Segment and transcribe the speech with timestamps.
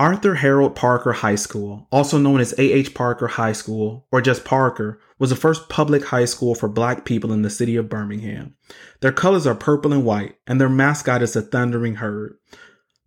[0.00, 2.94] Arthur Harold Parker High School, also known as A.H.
[2.94, 7.32] Parker High School or just Parker, was the first public high school for black people
[7.32, 8.54] in the city of Birmingham.
[9.00, 12.36] Their colors are purple and white, and their mascot is a thundering herd.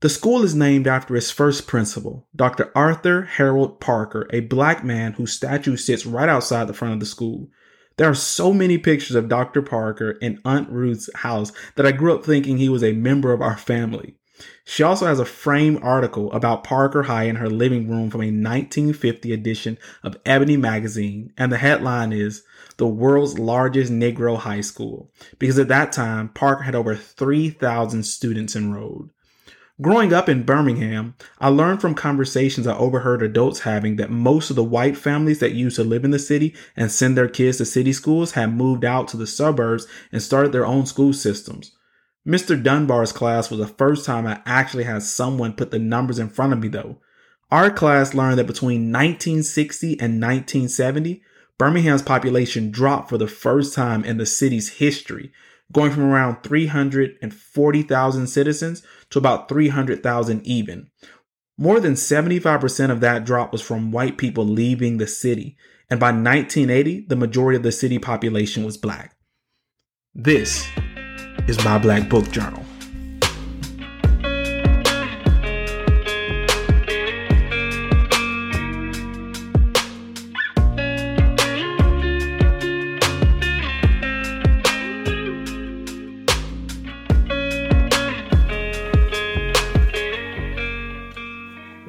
[0.01, 2.69] The school is named after its first principal, Dr.
[2.75, 7.05] Arthur Harold Parker, a black man whose statue sits right outside the front of the
[7.05, 7.47] school.
[7.95, 9.61] There are so many pictures of Dr.
[9.61, 13.41] Parker in Aunt Ruth's house that I grew up thinking he was a member of
[13.41, 14.17] our family.
[14.63, 18.25] She also has a framed article about Parker High in her living room from a
[18.25, 22.43] 1950 edition of Ebony magazine, and the headline is
[22.77, 28.55] The World's Largest Negro High School, because at that time, Parker had over 3,000 students
[28.55, 29.09] enrolled.
[29.81, 34.55] Growing up in Birmingham, I learned from conversations I overheard adults having that most of
[34.55, 37.65] the white families that used to live in the city and send their kids to
[37.65, 41.71] city schools had moved out to the suburbs and started their own school systems.
[42.27, 42.61] Mr.
[42.61, 46.53] Dunbar's class was the first time I actually had someone put the numbers in front
[46.53, 46.99] of me, though.
[47.49, 51.23] Our class learned that between 1960 and 1970,
[51.57, 55.31] Birmingham's population dropped for the first time in the city's history,
[55.71, 60.89] going from around 340,000 citizens to about 300,000 even.
[61.57, 65.57] More than 75% of that drop was from white people leaving the city,
[65.89, 69.15] and by 1980, the majority of the city population was black.
[70.13, 70.67] This
[71.51, 72.63] is my Black Book Journal.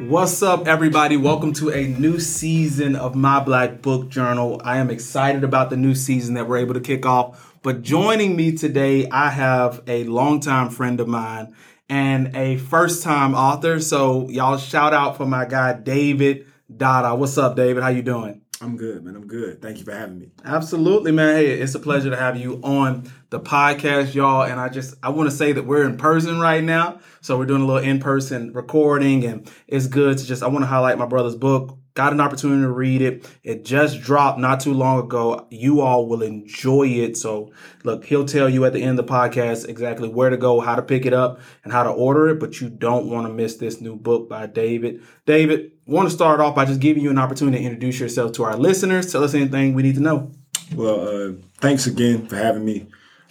[0.08, 1.16] What's up, everybody?
[1.16, 4.60] Welcome to a new season of My Black Book Journal.
[4.64, 7.51] I am excited about the new season that we're able to kick off.
[7.62, 11.54] But joining me today, I have a longtime friend of mine
[11.88, 13.78] and a first time author.
[13.78, 16.46] So, y'all shout out for my guy, David
[16.76, 17.14] Dada.
[17.14, 17.84] What's up, David?
[17.84, 18.42] How you doing?
[18.60, 19.14] I'm good, man.
[19.14, 19.62] I'm good.
[19.62, 20.30] Thank you for having me.
[20.44, 21.36] Absolutely, man.
[21.36, 24.42] Hey, it's a pleasure to have you on the podcast, y'all.
[24.42, 26.98] And I just I want to say that we're in person right now.
[27.20, 30.66] So we're doing a little in-person recording and it's good to just I want to
[30.66, 33.28] highlight my brother's book, got an opportunity to read it.
[33.42, 35.46] It just dropped not too long ago.
[35.50, 37.16] You all will enjoy it.
[37.16, 37.52] So,
[37.84, 40.74] look, he'll tell you at the end of the podcast exactly where to go, how
[40.74, 42.40] to pick it up, and how to order it.
[42.40, 45.02] But you don't want to miss this new book by David.
[45.26, 48.44] David, want to start off by just giving you an opportunity to introduce yourself to
[48.44, 49.10] our listeners.
[49.10, 50.32] Tell us anything we need to know.
[50.74, 52.86] Well, uh, thanks again for having me.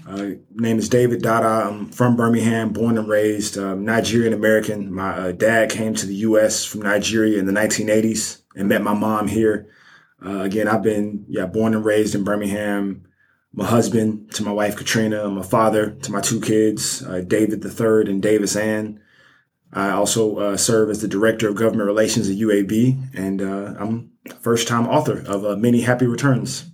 [0.07, 1.69] Uh, name is David Dada.
[1.69, 4.91] I'm from Birmingham, born and raised, um, Nigerian American.
[4.91, 6.65] My uh, dad came to the U.S.
[6.65, 9.67] from Nigeria in the 1980s and met my mom here.
[10.23, 13.05] Uh, again, I've been yeah born and raised in Birmingham.
[13.53, 17.69] My husband to my wife Katrina, my father to my two kids, uh, David the
[17.69, 19.01] third and Davis Ann.
[19.73, 24.11] I also uh, serve as the director of government relations at UAB, and uh, I'm
[24.41, 26.65] first time author of uh, Many Happy Returns.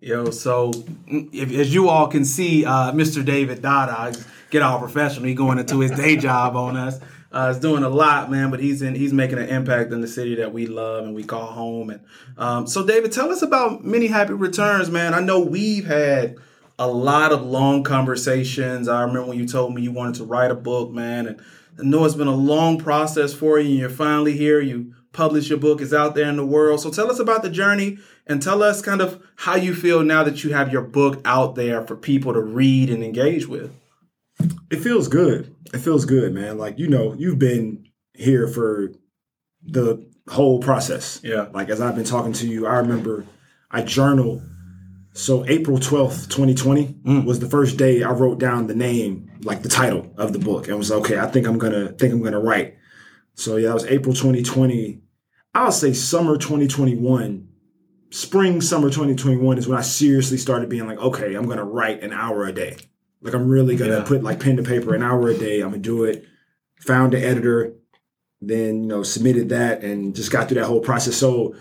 [0.00, 0.70] Yo, so
[1.08, 3.24] if, as you all can see, uh, Mr.
[3.24, 4.16] David Dada,
[4.50, 5.26] get all professional.
[5.26, 7.00] He going into his day job on us.
[7.32, 10.06] Uh, is doing a lot, man, but he's in he's making an impact in the
[10.06, 11.90] city that we love and we call home.
[11.90, 12.00] And
[12.38, 15.12] um, so, David, tell us about many happy returns, man.
[15.12, 16.36] I know we've had
[16.78, 18.88] a lot of long conversations.
[18.88, 21.40] I remember when you told me you wanted to write a book, man, and
[21.78, 23.70] I know it's been a long process for you.
[23.70, 24.60] And you're finally here.
[24.60, 26.80] You published your book; it's out there in the world.
[26.80, 30.24] So, tell us about the journey and tell us kind of how you feel now
[30.24, 33.72] that you have your book out there for people to read and engage with.
[34.70, 35.54] It feels good.
[35.72, 36.58] It feels good, man.
[36.58, 38.92] Like, you know, you've been here for
[39.62, 41.20] the whole process.
[41.22, 41.48] Yeah.
[41.52, 43.24] Like, as I've been talking to you, I remember
[43.70, 44.42] I journal.
[45.12, 47.24] So, April 12th, 2020 mm.
[47.24, 50.68] was the first day I wrote down the name, like the title of the book,
[50.68, 52.76] and was okay, I think I'm gonna think I'm gonna write.
[53.34, 55.00] So, yeah, it was April 2020.
[55.54, 57.48] I'll say summer 2021
[58.10, 62.12] spring summer 2021 is when i seriously started being like okay i'm gonna write an
[62.12, 62.76] hour a day
[63.22, 64.04] like I'm really gonna yeah.
[64.04, 65.60] put like pen to paper an hour a day.
[65.60, 66.24] I'm gonna do it.
[66.80, 67.74] Found the editor,
[68.40, 71.16] then you know submitted that and just got through that whole process.
[71.16, 71.54] So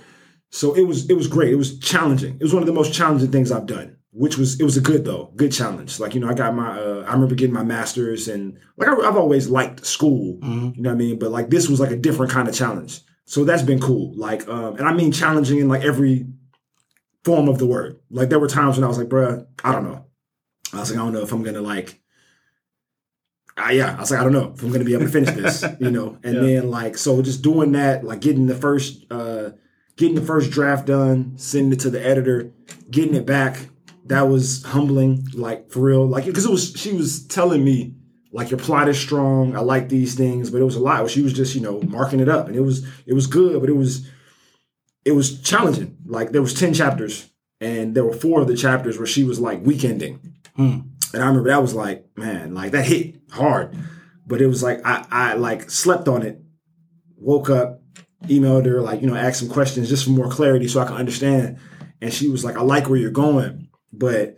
[0.52, 1.52] so it was it was great.
[1.52, 2.36] It was challenging.
[2.36, 3.98] It was one of the most challenging things I've done.
[4.12, 6.00] Which was it was a good though, good challenge.
[6.00, 8.96] Like you know, I got my uh, I remember getting my master's and like I,
[9.04, 10.38] have always liked school.
[10.38, 10.72] Mm-hmm.
[10.76, 11.20] You know what I mean?
[11.20, 13.02] But like this was like a different kind of challenge.
[13.26, 14.14] So that's been cool.
[14.16, 16.28] Like um, and I mean challenging in like every
[17.26, 18.00] form of the word.
[18.10, 20.06] Like there were times when I was like, bruh, I don't know.
[20.76, 22.02] I was like, I don't know if I'm gonna like.
[23.58, 25.32] Uh, yeah, I was like, I don't know if I'm gonna be able to finish
[25.32, 26.18] this, you know.
[26.24, 26.42] And yeah.
[26.42, 29.52] then like, so just doing that, like getting the first, uh
[29.98, 32.52] getting the first draft done, sending it to the editor,
[32.90, 33.70] getting it back.
[34.08, 36.74] That was humbling, like for real, like because it was.
[36.76, 37.96] She was telling me
[38.36, 39.56] like your plot is strong.
[39.56, 41.10] I like these things, but it was a lot.
[41.10, 43.70] She was just, you know, marking it up, and it was it was good, but
[43.70, 44.10] it was
[45.06, 45.98] it was challenging.
[46.06, 47.30] Like there was ten chapters,
[47.62, 50.20] and there were four of the chapters where she was like weekending,
[50.56, 50.80] Hmm.
[51.14, 53.76] and I remember that was like, man, like that hit hard.
[54.28, 56.42] But it was like I I like slept on it,
[57.18, 57.82] woke up,
[58.24, 60.96] emailed her, like you know, asked some questions just for more clarity so I can
[60.96, 61.58] understand.
[62.02, 64.38] And she was like, I like where you're going, but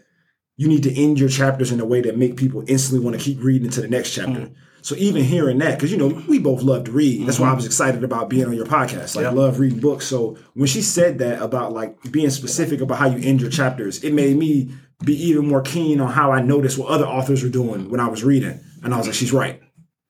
[0.58, 3.24] you need to end your chapters in a way that make people instantly want to
[3.24, 4.50] keep reading into the next chapter.
[4.82, 7.54] So even hearing that, because you know we both love to read, that's why I
[7.54, 9.16] was excited about being on your podcast.
[9.16, 9.32] Like Yeah.
[9.32, 10.06] love reading books.
[10.08, 14.04] So when she said that about like being specific about how you end your chapters,
[14.04, 14.72] it made me
[15.04, 18.08] be even more keen on how I noticed what other authors were doing when I
[18.08, 19.62] was reading, and I was like, she's right.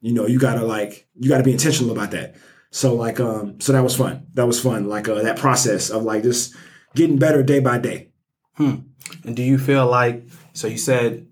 [0.01, 2.36] You know, you gotta like you gotta be intentional about that.
[2.72, 4.28] So like um so that was fun.
[4.36, 4.88] That was fun.
[4.88, 6.56] Like uh, that process of like just
[6.95, 8.12] getting better day by day.
[8.56, 8.75] Hmm.
[9.25, 11.28] And do you feel like so you said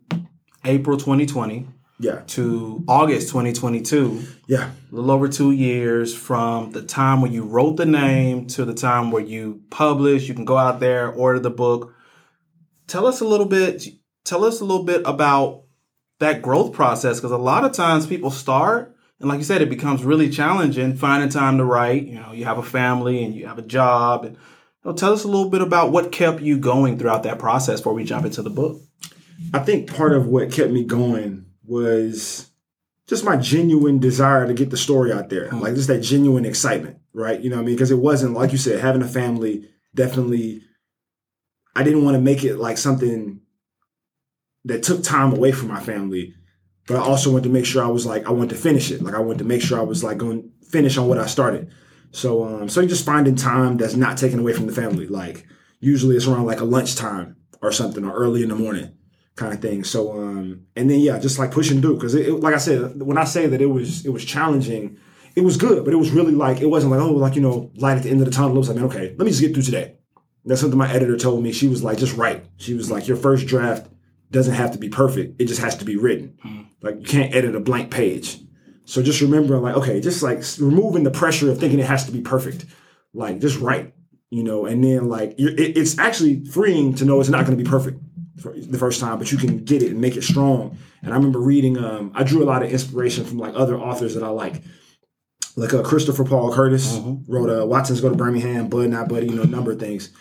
[0.64, 1.68] April 2020
[2.00, 2.22] Yeah.
[2.28, 4.72] to August 2022, Yeah.
[4.92, 8.74] a little over two years from the time when you wrote the name to the
[8.74, 10.28] time where you published.
[10.28, 11.94] You can go out there, order the book.
[12.88, 13.88] Tell us a little bit.
[14.24, 15.64] Tell us a little bit about
[16.20, 19.70] that growth process because a lot of times people start and like you said, it
[19.70, 22.06] becomes really challenging finding time to write.
[22.06, 24.42] You know, you have a family and you have a job, and you
[24.84, 27.94] know, tell us a little bit about what kept you going throughout that process before
[27.94, 28.82] we jump into the book.
[29.54, 32.50] I think part of what kept me going was
[33.08, 35.50] just my genuine desire to get the story out there.
[35.50, 35.60] Hmm.
[35.60, 37.40] Like just that genuine excitement, right?
[37.40, 37.76] You know what I mean?
[37.76, 40.62] Because it wasn't like you said, having a family definitely
[41.76, 43.42] I didn't want to make it like something
[44.66, 46.34] that took time away from my family.
[46.88, 49.02] But I also wanted to make sure I was like I wanted to finish it.
[49.02, 51.26] Like I wanted to make sure I was like going to finish on what I
[51.26, 51.72] started.
[52.12, 55.08] So um so just finding time that's not taken away from the family.
[55.08, 55.48] Like
[55.80, 58.94] usually it's around like a lunchtime or something or early in the morning
[59.36, 59.84] kind of thing.
[59.84, 63.02] So um and then yeah, just like pushing through because it, it- like I said
[63.02, 64.98] when I say that it was it was challenging,
[65.36, 67.72] it was good, but it was really like it wasn't like oh like you know
[67.78, 68.56] light at the end of the tunnel.
[68.56, 69.96] It was like man, okay, let me just get through today.
[70.46, 71.52] That's something my editor told me.
[71.52, 72.46] She was like just write.
[72.58, 73.88] She was like your first draft
[74.32, 75.42] doesn't have to be perfect.
[75.42, 76.38] It just has to be written.
[76.82, 78.40] Like you can't edit a blank page.
[78.86, 82.12] So just remembering like okay, just like removing the pressure of thinking it has to
[82.12, 82.66] be perfect.
[83.14, 83.94] Like just write,
[84.30, 87.58] you know, and then like you're, it, it's actually freeing to know it's not going
[87.58, 88.00] to be perfect
[88.40, 90.78] for the first time, but you can get it and make it strong.
[91.02, 94.14] And I remember reading, um, I drew a lot of inspiration from like other authors
[94.16, 94.62] that I like.
[95.56, 99.36] Like uh, Christopher Paul Curtis wrote uh, Watsons Go to Birmingham, Bud Not Buddy, you
[99.36, 100.12] know, a number of things.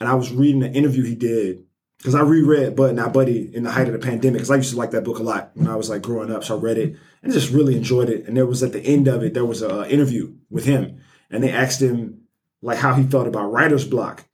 [0.00, 1.64] And I was reading an interview he did
[1.98, 4.72] because I reread Bud Not Buddy in the height of the pandemic because I used
[4.72, 6.44] to like that book a lot when I was like growing up.
[6.44, 8.26] So I read it and just really enjoyed it.
[8.26, 11.00] And there was at the end of it, there was a uh, interview with him,
[11.30, 12.20] and they asked him
[12.60, 14.24] like how he felt about writer's block.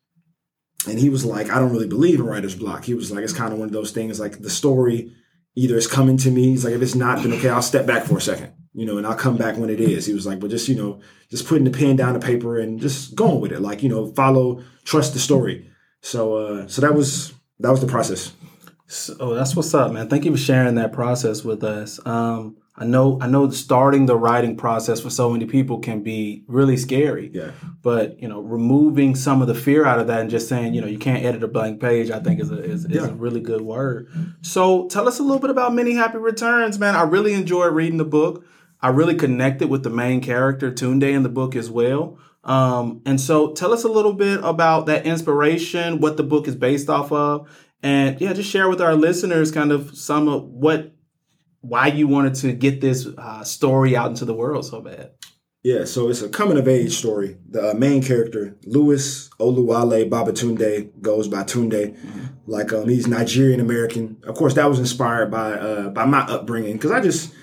[0.89, 2.85] And he was like, I don't really believe in writer's block.
[2.85, 5.13] He was like, it's kind of one of those things like the story
[5.55, 6.45] either is coming to me.
[6.45, 8.99] He's like, if it's not, then okay, I'll step back for a second, you know,
[8.99, 10.07] and I'll come back when it is.
[10.07, 11.01] He was like, but just, you know,
[11.31, 13.61] just putting the pen down the paper and just going with it.
[13.61, 15.69] Like, you know, follow, trust the story.
[16.03, 18.33] So, uh, so that was, that was the process.
[18.87, 20.09] So oh, that's what's up, man.
[20.09, 22.05] Thank you for sharing that process with us.
[22.07, 26.45] Um, I know, I know, starting the writing process for so many people can be
[26.49, 27.31] really scary.
[27.33, 27.51] Yeah.
[27.83, 30.81] But you know, removing some of the fear out of that and just saying, you
[30.81, 33.09] know, you can't edit a blank page, I think is a is, is Yeah.
[33.09, 34.09] a really good word.
[34.41, 36.97] So tell us a little bit about Many Happy Returns, man.
[36.97, 38.45] I really enjoyed reading the book.
[38.83, 42.19] I really connected with the main character, Tunde, in the book as well.
[42.45, 46.57] Um, and so tell us a little bit about that inspiration, what the book is
[46.57, 47.49] based off of,
[47.83, 50.95] and yeah, just share with our listeners kind of some of what
[51.63, 55.13] why you wanted to get this uh, story out into the world so bad.
[55.63, 57.37] Yeah, so it's a coming of age story.
[57.51, 61.99] The uh, main character, Louis Oluwale Babatunde, goes by Tunde.
[62.47, 64.17] Like um, he's Nigerian American.
[64.25, 67.35] Of course, that was inspired by uh, by my upbringing because I just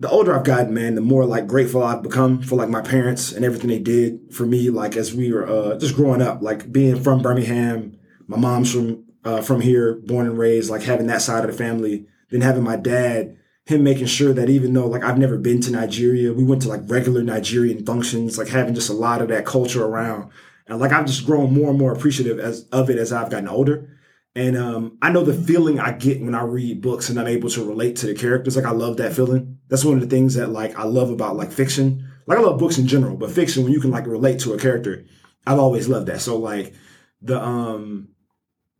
[0.00, 3.32] the older I've gotten, man, the more like grateful I've become for like my parents
[3.32, 4.70] and everything they did for me.
[4.70, 9.04] Like as we were uh, just growing up, like being from Birmingham, my mom's from
[9.24, 12.06] uh, from here, born and raised, like having that side of the family.
[12.30, 15.70] Then having my dad him making sure that even though like I've never been to
[15.70, 19.44] Nigeria, we went to like regular Nigerian functions, like having just a lot of that
[19.44, 20.30] culture around.
[20.66, 23.48] And like I've just grown more and more appreciative as of it as I've gotten
[23.48, 23.99] older.
[24.34, 27.50] And um, I know the feeling I get when I read books and I'm able
[27.50, 28.56] to relate to the characters.
[28.56, 29.58] Like I love that feeling.
[29.68, 32.08] That's one of the things that like I love about like fiction.
[32.26, 34.58] Like I love books in general, but fiction when you can like relate to a
[34.58, 35.04] character,
[35.46, 36.20] I've always loved that.
[36.20, 36.74] So like
[37.22, 38.08] the um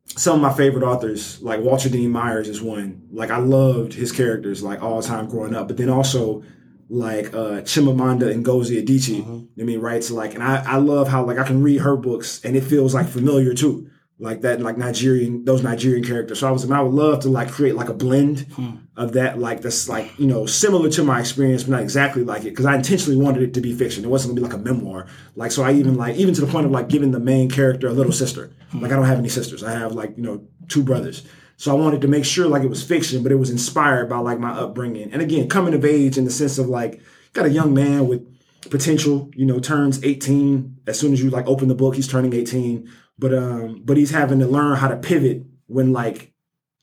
[0.07, 3.09] some of my favorite authors, like Walter Dean Myers, is one.
[3.11, 6.45] Like I loved his characters like all the time growing up, but then also
[6.89, 9.49] like uh Chimamanda Ngozi Adichie.
[9.59, 10.03] I mean?
[10.03, 12.63] So like, and I I love how like I can read her books and it
[12.63, 13.90] feels like familiar too.
[14.21, 16.39] Like that, like Nigerian, those Nigerian characters.
[16.41, 18.71] So I was, I, mean, I would love to like create like a blend Hmm.
[18.97, 22.43] of that, like that's like you know similar to my experience, but not exactly like
[22.43, 24.05] it, because I intentionally wanted it to be fiction.
[24.05, 25.07] It wasn't gonna be like a memoir.
[25.37, 27.89] Like so, I even like even to the point of like giving the main character
[27.89, 28.53] a little sister.
[28.75, 29.65] Like I don't have any sisters.
[29.65, 31.27] I have like you know two brothers.
[31.57, 34.19] So I wanted to make sure like it was fiction, but it was inspired by
[34.19, 35.13] like my upbringing.
[35.13, 37.01] And again, coming of age in the sense of like
[37.33, 38.27] got a young man with
[38.71, 42.33] potential, you know, turns 18 as soon as you like open the book, he's turning
[42.35, 42.89] 18.
[43.21, 46.33] But um, but he's having to learn how to pivot when like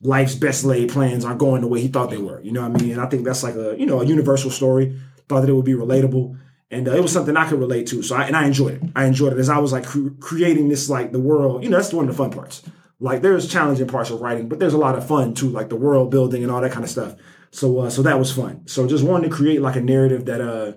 [0.02, 2.40] life's best laid plans aren't going the way he thought they were.
[2.42, 2.92] You know what I mean?
[2.92, 5.00] And I think that's like a you know a universal story.
[5.28, 6.40] Thought that it would be relatable,
[6.72, 8.02] and uh, it was something I could relate to.
[8.02, 8.84] So I and I enjoyed it.
[8.96, 11.64] I enjoyed it as I was like cre- creating this like the world.
[11.64, 12.64] You know, that's one of the fun parts.
[13.00, 15.76] Like there's challenging parts of writing, but there's a lot of fun too, like the
[15.76, 17.16] world building and all that kind of stuff.
[17.52, 18.68] So uh, so that was fun.
[18.68, 20.74] So just wanted to create like a narrative that uh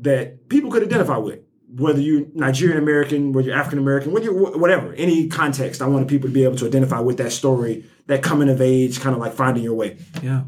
[0.00, 1.40] that people could identify with,
[1.76, 5.82] whether you're Nigerian American, whether you're African American, whether you're wh- whatever, any context.
[5.82, 9.00] I wanted people to be able to identify with that story, that coming of age,
[9.00, 9.98] kind of like finding your way.
[10.22, 10.44] Yeah,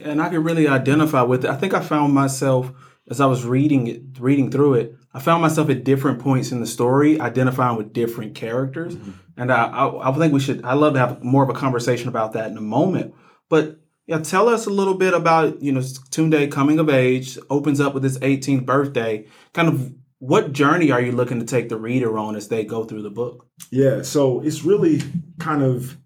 [0.00, 1.50] and I can really identify with it.
[1.50, 2.72] I think I found myself
[3.08, 4.96] as I was reading it, reading through it.
[5.14, 9.10] I found myself at different points in the story identifying with different characters, mm-hmm.
[9.36, 10.64] and I, I, I think we should.
[10.64, 13.14] I love to have more of a conversation about that in a moment.
[13.48, 17.80] But yeah, tell us a little bit about you know Tunde coming of age, opens
[17.80, 19.26] up with his 18th birthday.
[19.52, 22.84] Kind of what journey are you looking to take the reader on as they go
[22.84, 23.48] through the book?
[23.72, 25.02] Yeah, so it's really
[25.40, 25.98] kind of.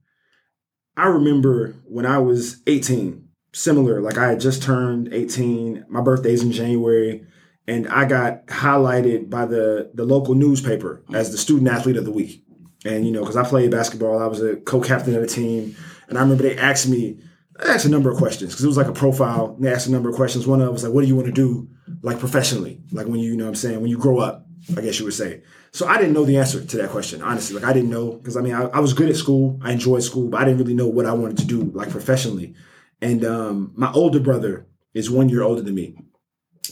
[0.97, 5.85] I remember when I was 18, similar, like I had just turned 18.
[5.91, 7.27] My birthday's in January,
[7.69, 12.11] and I got highlighted by the the local newspaper as the student athlete of the
[12.11, 12.43] week.
[12.87, 15.77] And you know, because I played basketball, I was a co-captain of the team,
[16.09, 17.19] and I remember they asked me,
[17.59, 19.53] they asked a number of questions because it was like a profile.
[19.57, 20.47] And they asked a number of questions.
[20.47, 21.69] One of them was like, "What do you want to do,
[22.03, 24.81] like professionally, like when you, you know, what I'm saying, when you grow up?" I
[24.81, 25.43] guess you would say.
[25.71, 27.55] So I didn't know the answer to that question, honestly.
[27.55, 30.03] Like I didn't know because I mean I, I was good at school, I enjoyed
[30.03, 32.55] school, but I didn't really know what I wanted to do like professionally.
[33.01, 35.97] And um, my older brother is one year older than me,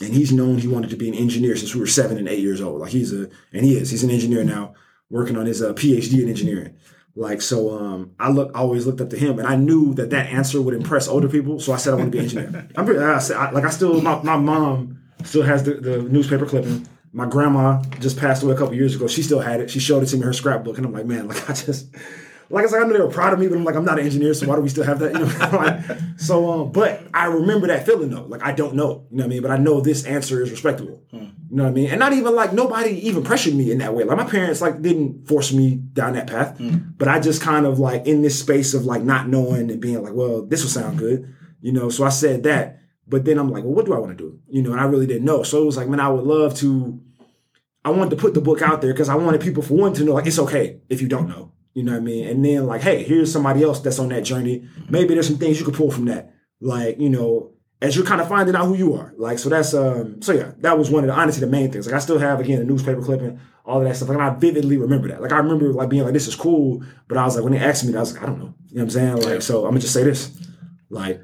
[0.00, 2.40] and he's known he wanted to be an engineer since we were seven and eight
[2.40, 2.80] years old.
[2.80, 4.75] Like he's a and he is he's an engineer now,
[5.11, 6.76] working on his uh, PhD in engineering.
[7.16, 10.11] Like so, um, I look I always looked up to him, and I knew that
[10.11, 11.61] that answer would impress older people.
[11.61, 12.68] So I said I want to be an engineer.
[12.76, 14.93] I'm pretty, I said, I, like I still my, my mom
[15.24, 16.86] still has the, the newspaper clipping.
[17.12, 19.06] My grandma just passed away a couple years ago.
[19.06, 19.70] She still had it.
[19.70, 21.88] She showed it to me in her scrapbook, and I'm like, man, like I just
[22.50, 23.98] like I said, I know they were proud of me, but I'm like, I'm not
[23.98, 25.12] an engineer, so why do we still have that?
[25.12, 28.24] You know, like, so um, but I remember that feeling though.
[28.24, 30.50] Like I don't know, you know what I mean, but I know this answer is
[30.50, 31.02] respectable.
[31.50, 31.90] You know what I mean?
[31.90, 34.04] And not even like nobody even pressured me in that way.
[34.04, 36.56] Like my parents like didn't force me down that path.
[36.96, 40.02] But I just kind of like in this space of like not knowing and being
[40.02, 41.32] like, well, this will sound good.
[41.60, 42.80] You know, so I said that.
[43.06, 44.40] But then I'm like, well, what do I want to do?
[44.49, 45.42] You know, and I really didn't know.
[45.42, 47.00] So it was like, man, I would love to
[47.84, 50.04] I wanted to put the book out there because I wanted people for one to
[50.04, 51.52] know like it's okay if you don't know.
[51.75, 52.26] You know what I mean?
[52.28, 54.66] And then like, hey, here's somebody else that's on that journey.
[54.88, 56.32] Maybe there's some things you could pull from that.
[56.61, 59.12] Like, you know, as you're kind of finding out who you are.
[59.18, 61.87] Like, so that's um so yeah, that was one of the honestly the main things.
[61.87, 64.08] Like I still have again a newspaper clipping, all of that stuff.
[64.08, 65.20] Like I vividly remember that.
[65.20, 66.82] Like I remember like being like, this is cool.
[67.06, 68.54] But I was like, when they asked me, that, I was like, I don't know.
[68.68, 69.16] You know what I'm saying?
[69.16, 70.34] Like, so I'm gonna just say this.
[70.88, 71.20] Like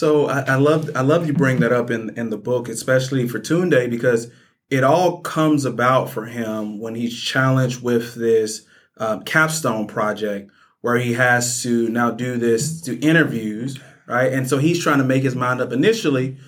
[0.00, 3.28] So I, I love I love you bring that up in in the book, especially
[3.28, 4.30] for Tunde, because
[4.70, 8.64] it all comes about for him when he's challenged with this
[8.96, 14.32] um, capstone project where he has to now do this do interviews, right?
[14.32, 16.38] And so he's trying to make his mind up initially.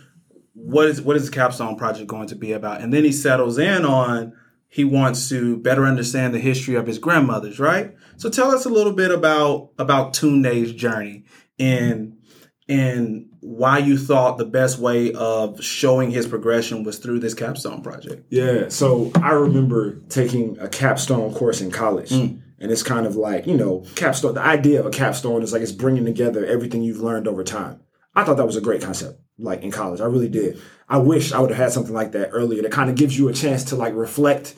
[0.54, 2.80] What is what is the capstone project going to be about?
[2.80, 4.32] And then he settles in on
[4.70, 7.94] he wants to better understand the history of his grandmothers, right?
[8.16, 11.26] So tell us a little bit about about Tunde's journey
[11.58, 12.16] in
[12.68, 17.82] and why you thought the best way of showing his progression was through this capstone
[17.82, 18.26] project.
[18.30, 22.10] Yeah, so I remember taking a capstone course in college.
[22.10, 22.40] Mm.
[22.58, 25.62] And it's kind of like, you know, capstone, the idea of a capstone is like
[25.62, 27.80] it's bringing together everything you've learned over time.
[28.14, 30.00] I thought that was a great concept, like in college.
[30.00, 30.60] I really did.
[30.88, 33.28] I wish I would have had something like that earlier that kind of gives you
[33.28, 34.54] a chance to like reflect,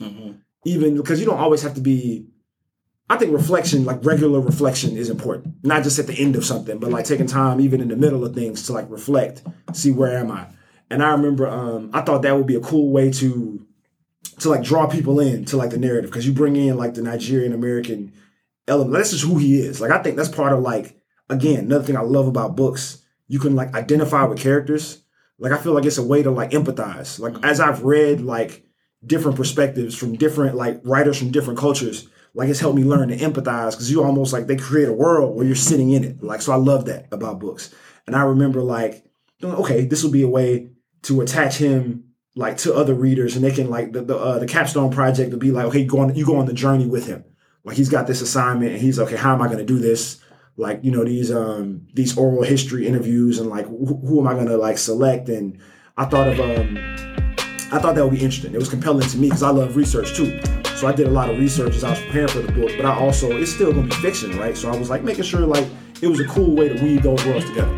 [0.66, 2.26] even because you don't always have to be.
[3.08, 5.56] I think reflection, like regular reflection, is important.
[5.62, 8.24] Not just at the end of something, but like taking time, even in the middle
[8.24, 9.42] of things, to like reflect,
[9.74, 10.46] see where am I.
[10.90, 13.66] And I remember, um, I thought that would be a cool way to
[14.40, 17.02] to like draw people in to like the narrative because you bring in like the
[17.02, 18.12] Nigerian American
[18.66, 18.94] element.
[18.94, 19.80] That's just who he is.
[19.80, 23.02] Like I think that's part of like again another thing I love about books.
[23.28, 25.02] You can like identify with characters.
[25.38, 27.18] Like I feel like it's a way to like empathize.
[27.18, 28.64] Like as I've read like
[29.04, 33.16] different perspectives from different like writers from different cultures, like it's helped me learn to
[33.16, 36.22] empathize because you almost like they create a world where you're sitting in it.
[36.22, 37.72] Like so I love that about books.
[38.06, 39.04] And I remember like
[39.42, 40.70] okay, this will be a way
[41.02, 44.46] to attach him like to other readers and they can like the the, uh, the
[44.46, 47.06] capstone project to be like okay you go on you go on the journey with
[47.06, 47.24] him
[47.64, 50.20] Like he's got this assignment and he's okay, how am I going to do this?
[50.56, 54.34] Like, you know, these, um, these oral history interviews and like, who, who am I
[54.34, 55.28] going to like select?
[55.28, 55.58] And
[55.96, 57.23] I thought of, um,
[57.74, 58.54] I thought that would be interesting.
[58.54, 60.40] It was compelling to me because I love research too.
[60.76, 62.86] So I did a lot of research as I was preparing for the book, but
[62.86, 64.56] I also, it's still to be fiction, right?
[64.56, 65.66] So I was like making sure like
[66.00, 67.72] it was a cool way to weave those worlds together.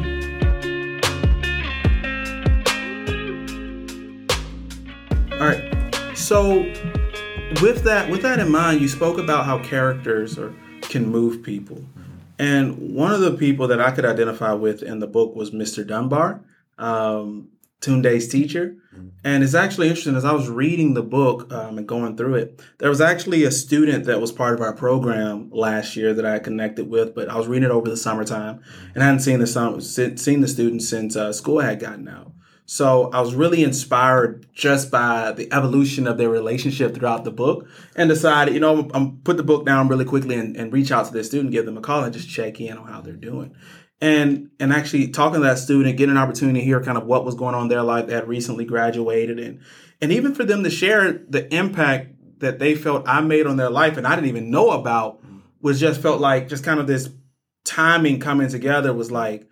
[5.33, 5.75] All right.
[6.15, 6.57] So
[7.63, 11.83] with that with that in mind, you spoke about how characters are, can move people.
[12.39, 15.87] And one of the people that I could identify with in the book was Mr.
[15.87, 16.43] Dunbar,
[16.77, 17.49] um,
[17.81, 18.77] Tunde's teacher.
[19.25, 22.63] And it's actually interesting as I was reading the book um, and going through it,
[22.79, 26.39] there was actually a student that was part of our program last year that I
[26.39, 28.63] connected with, but I was reading it over the summertime
[28.95, 32.33] and I hadn't seen the seen the student since uh, school had gotten out.
[32.67, 37.69] So I was really inspired just by the evolution of their relationship throughout the book
[37.95, 41.07] and decided, you know, I'm put the book down really quickly and, and reach out
[41.07, 43.55] to this student, give them a call and just check in on how they're doing.
[44.01, 47.25] And and actually talking to that student, getting an opportunity to hear kind of what
[47.25, 48.09] was going on in their life.
[48.09, 49.61] that recently graduated and
[50.03, 53.71] and even for them to share the impact that they felt I made on their
[53.71, 55.23] life and I didn't even know about
[55.63, 57.09] was just felt like just kind of this
[57.65, 59.49] timing coming together was like,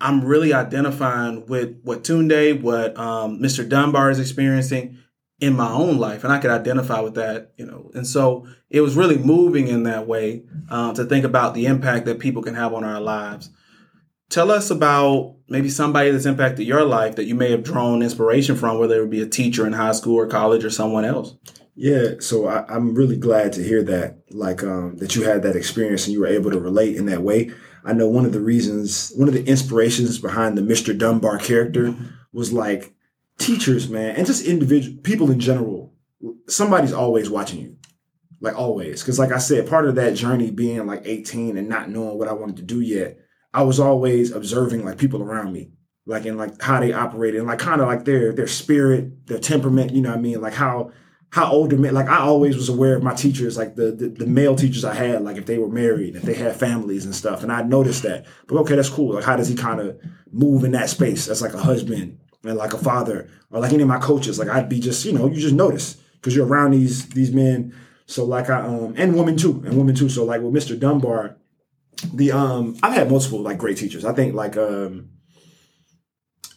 [0.00, 3.68] I'm really identifying with what Tunde, what um, Mr.
[3.68, 4.98] Dunbar is experiencing
[5.40, 7.90] in my own life, and I could identify with that, you know.
[7.94, 12.06] And so it was really moving in that way um, to think about the impact
[12.06, 13.50] that people can have on our lives.
[14.30, 18.54] Tell us about maybe somebody that's impacted your life that you may have drawn inspiration
[18.54, 21.34] from, whether it be a teacher in high school or college or someone else.
[21.74, 25.56] Yeah, so I, am really glad to hear that, like um, that you had that
[25.56, 27.50] experience and you were able to relate in that way.
[27.84, 30.96] I know one of the reasons, one of the inspirations behind the Mr.
[30.96, 32.04] Dunbar character mm-hmm.
[32.32, 32.94] was like
[33.38, 35.94] teachers, man, and just individual people in general.
[36.46, 37.76] Somebody's always watching you,
[38.40, 39.02] like always.
[39.02, 42.28] Because, like I said, part of that journey being like 18 and not knowing what
[42.28, 43.18] I wanted to do yet,
[43.52, 45.70] I was always observing like people around me,
[46.06, 49.38] like in like how they operated, and like kind of like their their spirit, their
[49.38, 49.92] temperament.
[49.92, 50.40] You know what I mean?
[50.40, 50.92] Like how
[51.32, 54.26] how older men like I always was aware of my teachers, like the, the, the
[54.26, 57.42] male teachers I had, like if they were married, if they had families and stuff,
[57.42, 58.26] and I noticed that.
[58.48, 59.14] But okay, that's cool.
[59.14, 60.00] Like how does he kind of
[60.32, 63.82] move in that space as like a husband and like a father, or like any
[63.82, 64.38] of my coaches?
[64.38, 67.74] Like I'd be just you know you just notice because you're around these these men.
[68.06, 70.08] So like I um and women too and women too.
[70.08, 70.78] So like with Mr.
[70.78, 71.36] Dunbar,
[72.02, 74.04] the um I've had multiple like great teachers.
[74.04, 75.10] I think like um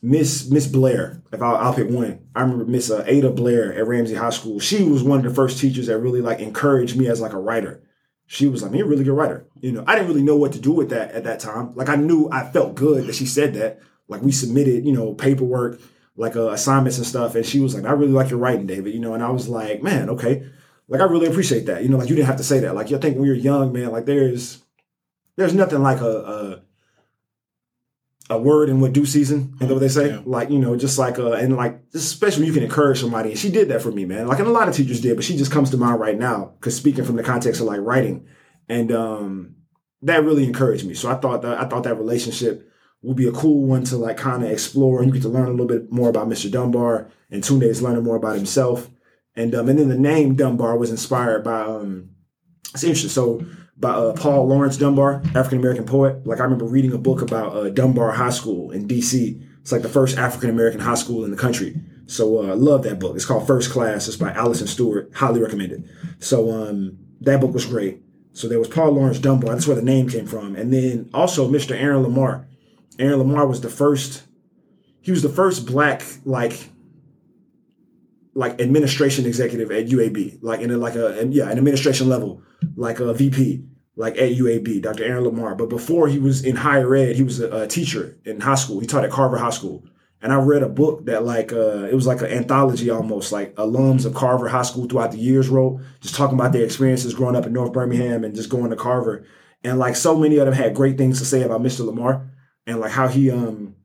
[0.05, 3.87] Miss Miss Blair, if I'll, I'll, pick one, I remember Miss uh, Ada Blair at
[3.87, 4.59] Ramsey High School.
[4.59, 7.39] She was one of the first teachers that really like encouraged me as like a
[7.39, 7.81] writer.
[8.27, 10.51] She was like, "You're a really good writer." You know, I didn't really know what
[10.53, 11.73] to do with that at that time.
[11.75, 13.79] Like, I knew I felt good that she said that.
[14.09, 15.79] Like, we submitted, you know, paperwork,
[16.17, 18.93] like uh, assignments and stuff, and she was like, "I really like your writing, David."
[18.93, 20.45] You know, and I was like, "Man, okay."
[20.89, 21.81] Like, I really appreciate that.
[21.81, 22.75] You know, like you didn't have to say that.
[22.75, 24.62] Like, you think when you're young, man, like there's
[25.35, 26.61] there's nothing like a, a
[28.29, 30.09] a word in what due season, you know what they say?
[30.09, 30.21] Yeah.
[30.25, 33.31] Like, you know, just like, uh, and like, especially when you can encourage somebody.
[33.31, 34.27] And she did that for me, man.
[34.27, 36.53] Like, and a lot of teachers did, but she just comes to mind right now,
[36.59, 38.25] because speaking from the context of like writing.
[38.69, 39.55] And, um,
[40.03, 40.93] that really encouraged me.
[40.93, 42.69] So I thought that, I thought that relationship
[43.01, 44.99] would be a cool one to like kind of explore.
[44.99, 46.49] And you get to learn a little bit more about Mr.
[46.49, 48.89] Dunbar and Tunde is learning more about himself.
[49.35, 52.11] And, um, and then the name Dunbar was inspired by, um,
[52.73, 53.09] it's interesting.
[53.09, 53.45] So,
[53.77, 56.25] by uh, Paul Laurence Dunbar, African American poet.
[56.25, 59.41] Like I remember reading a book about uh, Dunbar High School in D.C.
[59.61, 61.79] It's like the first African American high school in the country.
[62.05, 63.15] So uh, I love that book.
[63.15, 64.07] It's called First Class.
[64.07, 65.11] It's by Alison Stewart.
[65.15, 65.89] Highly recommended.
[66.19, 68.01] So um, that book was great.
[68.33, 69.53] So there was Paul Laurence Dunbar.
[69.53, 70.55] That's where the name came from.
[70.55, 71.79] And then also Mr.
[71.79, 72.47] Aaron Lamar.
[72.99, 74.23] Aaron Lamar was the first.
[75.01, 76.69] He was the first black like
[78.35, 82.41] like administration executive at UAB, like in a, like a yeah an administration level,
[82.75, 83.63] like a VP,
[83.95, 85.03] like at UAB, Dr.
[85.03, 85.55] Aaron Lamar.
[85.55, 88.79] But before he was in higher ed, he was a, a teacher in high school.
[88.79, 89.83] He taught at Carver High School,
[90.21, 93.55] and I read a book that like uh, it was like an anthology almost, like
[93.55, 97.35] alums of Carver High School throughout the years wrote, just talking about their experiences growing
[97.35, 99.25] up in North Birmingham and just going to Carver,
[99.63, 101.85] and like so many of them had great things to say about Mr.
[101.85, 102.29] Lamar
[102.65, 103.75] and like how he um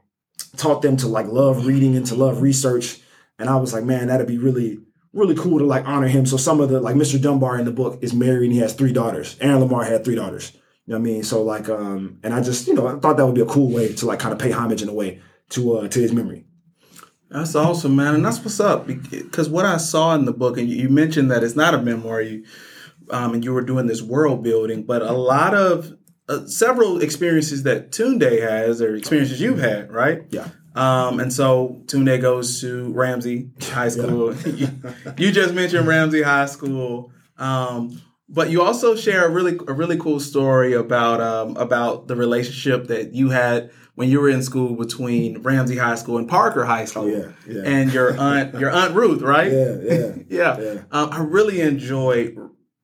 [0.57, 3.01] taught them to like love reading and to love research
[3.39, 4.79] and I was like, man, that'd be really,
[5.13, 6.27] really cool to like honor him.
[6.27, 7.21] So some of the like Mr.
[7.21, 9.37] Dunbar in the book is married and he has three daughters.
[9.41, 10.53] Aaron Lamar had three daughters.
[10.87, 11.23] You know what I mean?
[11.23, 13.71] So like, um, and I just, you know, I thought that would be a cool
[13.71, 15.21] way to like kind of pay homage in a way
[15.51, 16.45] to uh to his memory.
[17.31, 18.87] That's awesome, man, and that's what's up.
[18.87, 22.23] Because what I saw in the book, and you mentioned that it's not a memoir,
[22.23, 22.45] you,
[23.11, 25.93] um, and you were doing this world building, but a lot of
[26.29, 30.23] uh, several experiences that Tunde has, or experiences you've had, right?
[30.31, 30.49] Yeah.
[30.79, 34.33] Um, and so Tunde goes to Ramsey High School.
[34.37, 34.69] you,
[35.17, 37.11] you, just mentioned Ramsey High School.
[37.37, 42.15] Um, but you also share a really a really cool story about um, about the
[42.15, 46.65] relationship that you had when you were in school between Ramsey High School and Parker
[46.65, 47.11] High School.
[47.11, 47.63] Yeah, yeah.
[47.65, 49.51] And your aunt your aunt Ruth, right?
[49.51, 50.61] Yeah, yeah, yeah.
[50.61, 50.83] yeah.
[50.93, 52.37] Um, I really enjoy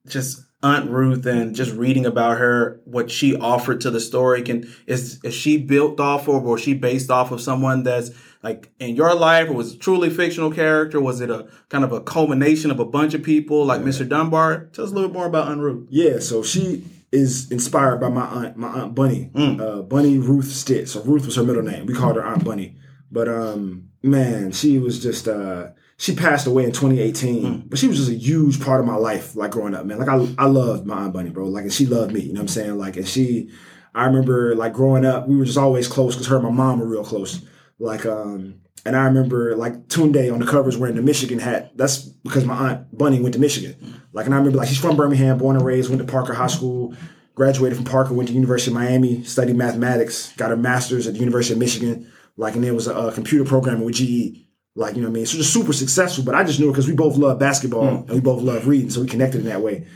[0.09, 4.43] just Aunt Ruth and just reading about her, what she offered to the story.
[4.43, 8.11] Can is is she built off of, or she based off of someone that's
[8.43, 11.01] like in your life, or was truly fictional character?
[11.01, 14.09] Was it a kind of a culmination of a bunch of people like Mr.
[14.09, 14.71] Dunbar?
[14.73, 15.87] Tell us a little bit more about Aunt Ruth.
[15.91, 19.61] Yeah, so she is inspired by my aunt, my aunt Bunny, Mm.
[19.61, 20.89] uh, Bunny Ruth Stitt.
[20.89, 21.87] So Ruth was her middle name.
[21.87, 22.77] We called her Aunt Bunny.
[23.13, 27.43] But um, man, she was just uh, she passed away in 2018.
[27.43, 27.71] Mm.
[27.71, 29.99] But she was just a huge part of my life, like growing up, man.
[29.99, 31.47] Like I, I loved my aunt Bunny, bro.
[31.47, 32.21] Like and she loved me.
[32.21, 32.79] You know what I'm saying?
[32.79, 33.51] Like and she,
[33.95, 36.81] I remember like growing up, we were just always close because her and my mom
[36.81, 37.43] were real close.
[37.79, 38.61] Like um.
[38.87, 41.73] And I remember like Tunde on the covers wearing the Michigan hat.
[41.75, 44.03] That's because my aunt Bunny went to Michigan.
[44.13, 46.49] Like, and I remember like she's from Birmingham, born and raised, went to Parker High
[46.49, 46.95] School,
[47.35, 51.21] graduated from Parker, went to University of Miami, studied mathematics, got her master's at the
[51.21, 52.13] University of Michigan.
[52.37, 54.44] Like, and then was a, a computer programmer with GE.
[54.77, 55.27] Like, you know what I mean?
[55.27, 56.25] So just super successful.
[56.25, 58.91] But I just knew it because we both love basketball and we both love reading,
[58.91, 59.87] so we connected in that way.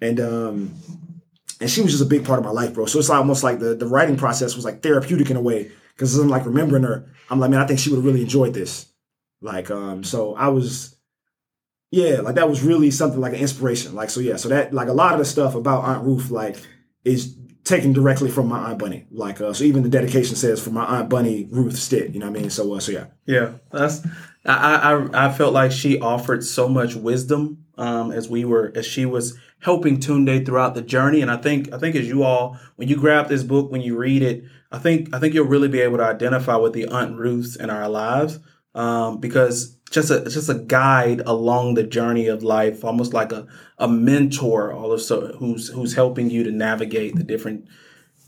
[0.00, 0.74] And um,
[1.60, 2.86] and she was just a big part of my life, bro.
[2.86, 6.16] So it's almost like the the writing process was like therapeutic in a way because
[6.18, 7.06] I'm like remembering her.
[7.30, 8.92] I'm like, man, I think she would have really enjoyed this.
[9.40, 10.96] Like, um, so I was,
[11.90, 13.94] yeah, like that was really something like an inspiration.
[13.94, 16.56] Like, so yeah, so that like a lot of the stuff about Aunt Ruth like
[17.06, 19.06] is taken directly from my Aunt Bunny.
[19.10, 22.12] Like, uh, so even the dedication says for my Aunt Bunny Ruth Stitt.
[22.12, 22.50] You know what I mean?
[22.50, 23.06] So, uh, so yeah.
[23.26, 24.06] Yeah, that's.
[24.44, 24.76] I,
[25.12, 29.04] I I felt like she offered so much wisdom um, as we were as she
[29.04, 32.86] was helping Tunde throughout the journey, and I think I think as you all when
[32.88, 35.80] you grab this book when you read it, I think I think you'll really be
[35.80, 38.38] able to identify with the Aunt Ruths in our lives
[38.76, 43.46] um, because just a just a guide along the journey of life, almost like a
[43.78, 47.66] a mentor, also who's who's helping you to navigate the different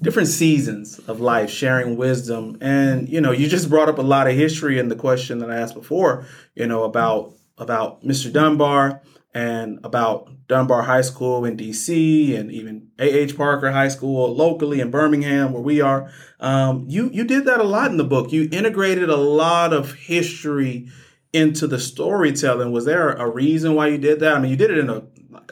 [0.00, 2.56] different seasons of life, sharing wisdom.
[2.60, 5.50] And, you know, you just brought up a lot of history in the question that
[5.50, 8.32] I asked before, you know, about about Mr.
[8.32, 9.02] Dunbar
[9.34, 13.36] and about Dunbar High School in DC and even A.H.
[13.36, 16.10] Parker High School locally in Birmingham where we are.
[16.38, 18.32] Um, you you did that a lot in the book.
[18.32, 20.88] You integrated a lot of history
[21.32, 22.72] into the storytelling.
[22.72, 24.36] Was there a reason why you did that?
[24.36, 25.02] I mean, you did it in a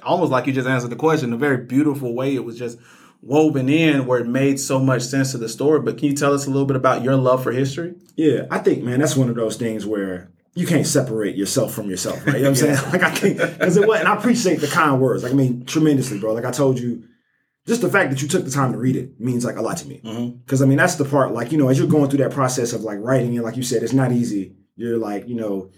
[0.02, 2.34] almost like you just answered the question in a very beautiful way.
[2.34, 2.78] It was just
[3.22, 5.80] woven in where it made so much sense to the story.
[5.80, 7.94] But can you tell us a little bit about your love for history?
[8.16, 11.90] Yeah, I think, man, that's one of those things where you can't separate yourself from
[11.90, 12.36] yourself, right?
[12.36, 12.92] You know what I'm saying?
[12.92, 15.22] Like I think because it was, and I appreciate the kind words.
[15.22, 16.32] Like I mean, tremendously, bro.
[16.32, 17.04] Like I told you,
[17.66, 19.76] just the fact that you took the time to read it means like a lot
[19.78, 20.00] to me.
[20.04, 20.38] Mm-hmm.
[20.38, 21.32] Because I mean, that's the part.
[21.32, 23.62] Like you know, as you're going through that process of like writing, and like you
[23.62, 24.56] said, it's not easy.
[24.76, 25.70] You're like, you know,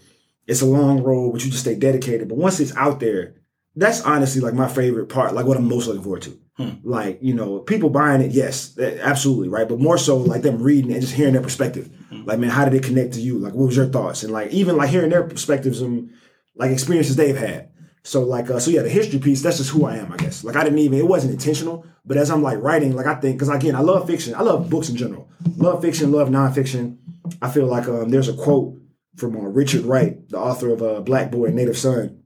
[0.47, 2.29] it's a long road, but you just stay dedicated.
[2.29, 3.35] But once it's out there,
[3.77, 5.35] that's honestly like my favorite part.
[5.35, 6.39] Like what I'm most looking forward to.
[6.83, 9.69] Like you know, people buying it, yes, absolutely, right.
[9.69, 11.89] But more so, like them reading it and just hearing their perspective.
[12.11, 13.39] Like, man, how did it connect to you?
[13.39, 14.25] Like, what was your thoughts?
[14.25, 16.11] And like, even like hearing their perspectives and
[16.57, 17.71] like experiences they've had.
[18.03, 20.43] So like, uh, so yeah, the history piece, that's just who I am, I guess.
[20.43, 21.87] Like, I didn't even, it wasn't intentional.
[22.05, 24.35] But as I'm like writing, like I think, because again, I love fiction.
[24.35, 25.29] I love books in general.
[25.57, 26.97] Love fiction, love nonfiction.
[27.43, 28.78] I feel like um, there's a quote
[29.19, 32.23] from uh, Richard Wright, the author of uh, Black Boy and Native Son.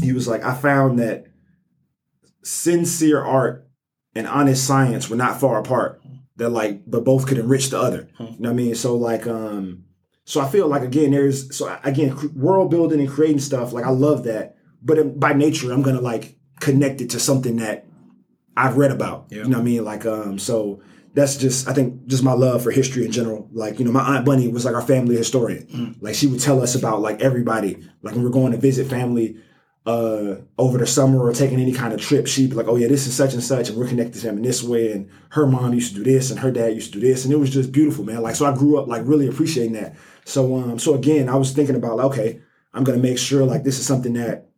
[0.00, 1.26] He was like, I found that
[2.42, 3.68] sincere art
[4.14, 6.00] and honest science were not far apart.
[6.36, 8.08] That like, but both could enrich the other.
[8.18, 8.74] You know what I mean?
[8.74, 9.84] So like, um,
[10.24, 13.72] so I feel like again, there's so again, world building and creating stuff.
[13.72, 17.86] Like I love that, but by nature, I'm gonna like connect it to something that
[18.56, 19.28] I've read about.
[19.30, 19.38] Yeah.
[19.38, 19.84] You know what I mean?
[19.84, 20.82] Like, um, so
[21.16, 23.48] that's just I think just my love for history in general.
[23.50, 25.66] Like, you know, my aunt Bunny was like our family historian.
[26.02, 27.82] Like she would tell us about like everybody.
[28.02, 29.38] Like when we're going to visit family
[29.86, 32.88] uh over the summer or taking any kind of trip, she'd be like, Oh yeah,
[32.88, 34.92] this is such and such, and we're connected to them in this way.
[34.92, 37.24] And her mom used to do this and her dad used to do this.
[37.24, 38.20] And it was just beautiful, man.
[38.20, 39.96] Like so I grew up like really appreciating that.
[40.26, 42.40] So um so again, I was thinking about like, okay,
[42.74, 44.50] I'm gonna make sure like this is something that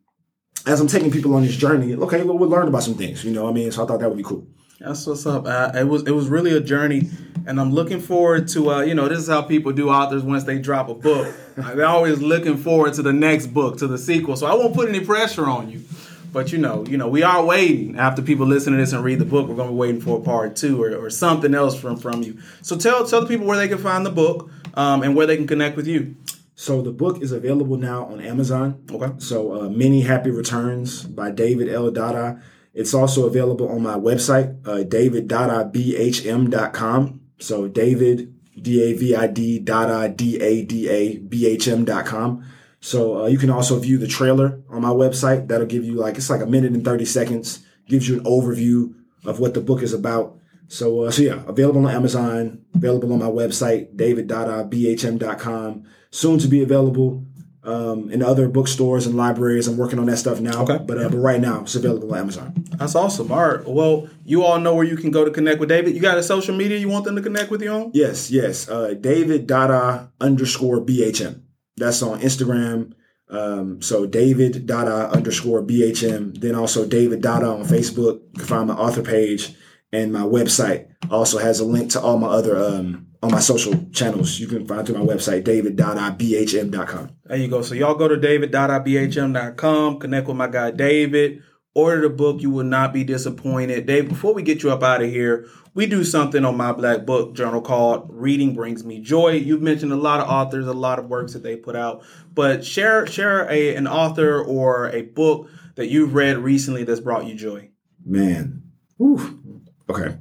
[0.65, 3.31] as I'm taking people on this journey, okay, well we'll learn about some things, you
[3.31, 3.71] know what I mean?
[3.71, 4.45] So I thought that would be cool.
[4.79, 5.45] That's what's up.
[5.45, 7.09] Uh, it was it was really a journey,
[7.45, 10.45] and I'm looking forward to uh, you know this is how people do authors once
[10.45, 11.35] they drop a book.
[11.57, 14.37] They're always looking forward to the next book, to the sequel.
[14.37, 15.83] So I won't put any pressure on you,
[16.31, 19.19] but you know you know we are waiting after people listen to this and read
[19.19, 19.49] the book.
[19.49, 22.23] We're going to be waiting for a part two or, or something else from from
[22.23, 22.39] you.
[22.61, 25.35] So tell tell the people where they can find the book um, and where they
[25.35, 26.15] can connect with you.
[26.55, 28.81] So the book is available now on Amazon.
[28.89, 29.11] Okay.
[29.17, 31.91] So uh, Many Happy Returns by David L.
[31.91, 32.41] Dada.
[32.79, 37.19] It's also available on my website, uh, daviddadabhm.com.
[37.37, 42.45] So David, D-A-V-I-D, Dada, D-A-D-A-B-H-M dot com.
[42.79, 45.49] So uh, you can also view the trailer on my website.
[45.49, 47.65] That'll give you like, it's like a minute and 30 seconds.
[47.89, 48.93] gives you an overview
[49.25, 50.39] of what the book is about.
[50.69, 55.83] So, uh, so yeah, available on Amazon, available on my website, david.bhm.com.
[56.11, 57.25] Soon to be available
[57.63, 59.67] um, in other bookstores and libraries.
[59.67, 60.63] I'm working on that stuff now.
[60.63, 60.79] Okay.
[60.85, 62.65] But, uh, but right now, it's available on Amazon.
[62.71, 63.31] That's awesome.
[63.31, 63.67] All right.
[63.67, 65.95] Well, you all know where you can go to connect with David.
[65.95, 67.91] You got a social media you want them to connect with you on?
[67.93, 68.69] Yes, yes.
[68.69, 71.41] Uh, David Dada underscore BHM.
[71.77, 72.93] That's on Instagram.
[73.29, 76.39] Um, so David Dada underscore BHM.
[76.39, 78.21] Then also David Dada on Facebook.
[78.33, 79.53] You can find my author page
[79.91, 83.73] and my website also has a link to all my other um, on my social
[83.91, 84.39] channels.
[84.39, 87.09] You can find through my website, david.bhm.com.
[87.25, 87.61] There you go.
[87.61, 92.41] So y'all go to david.bhm.com, connect with my guy David, order the book.
[92.41, 93.85] You will not be disappointed.
[93.85, 97.05] Dave, before we get you up out of here, we do something on my black
[97.05, 99.31] book journal called Reading Brings Me Joy.
[99.33, 102.03] You've mentioned a lot of authors, a lot of works that they put out,
[102.33, 107.25] but share share a, an author or a book that you've read recently that's brought
[107.25, 107.69] you joy.
[108.05, 108.63] Man.
[108.97, 109.61] Whew.
[109.89, 110.17] Okay.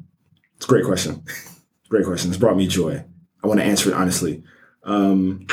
[0.57, 1.25] It's a great question.
[1.89, 2.31] Great question.
[2.31, 3.05] It's brought me joy.
[3.43, 4.43] I want to answer it honestly.
[4.85, 5.47] Um,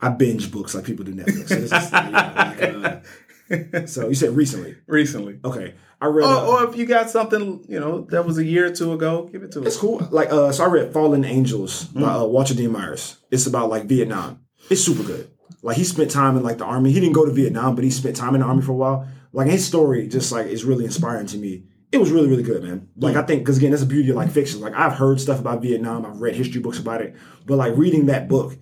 [0.00, 1.48] I binge books like people do Netflix.
[1.48, 4.76] So, just, like, uh, so you said recently.
[4.86, 5.38] Recently.
[5.44, 5.74] Okay.
[6.00, 6.24] I read.
[6.24, 8.92] Or, Uh, or if you got something, you know, that was a year or two
[8.92, 9.66] ago, give it to me.
[9.66, 9.80] it's us.
[9.80, 10.06] cool.
[10.10, 12.22] Like, uh, so I read Fallen Angels by Mm.
[12.22, 12.66] uh, Walter D.
[12.66, 13.18] Myers.
[13.30, 14.40] It's about like Vietnam.
[14.70, 15.30] It's super good.
[15.62, 16.90] Like he spent time in like the army.
[16.90, 19.06] He didn't go to Vietnam, but he spent time in the army for a while.
[19.32, 21.64] Like his story just like is really inspiring to me.
[21.92, 22.88] It was really, really good, man.
[22.96, 24.60] Like I think because again, that's the beauty of like fiction.
[24.60, 26.06] Like I've heard stuff about Vietnam.
[26.06, 28.56] I've read history books about it, but like reading that book,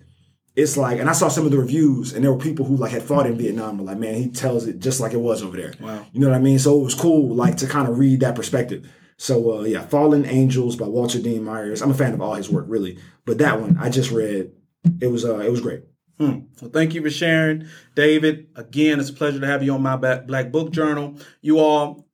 [0.55, 2.91] it's like, and I saw some of the reviews, and there were people who like
[2.91, 3.77] had fought in Vietnam.
[3.77, 5.73] But like, man, he tells it just like it was over there.
[5.79, 6.05] Wow.
[6.11, 6.59] You know what I mean?
[6.59, 8.89] So it was cool, like to kind of read that perspective.
[9.17, 11.81] So uh, yeah, Fallen Angels by Walter Dean Myers.
[11.81, 14.51] I'm a fan of all his work, really, but that one I just read.
[14.99, 15.83] It was uh, it was great.
[16.19, 16.39] Hmm.
[16.61, 18.47] Well, thank you for sharing, David.
[18.55, 21.17] Again, it's a pleasure to have you on my Black Book Journal.
[21.41, 22.07] You all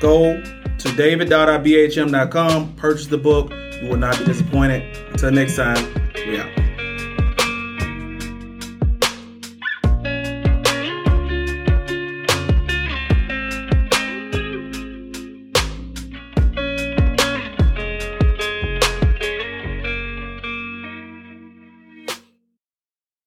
[0.00, 0.42] go
[0.78, 3.50] to david.bhm.com, purchase the book.
[3.82, 4.96] You will not be disappointed.
[5.10, 6.57] Until next time, we out.